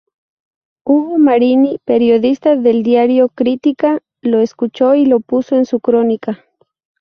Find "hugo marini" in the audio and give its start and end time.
0.83-1.77